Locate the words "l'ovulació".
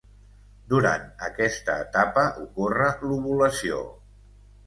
3.11-3.83